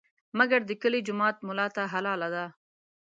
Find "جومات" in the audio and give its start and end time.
1.07-1.35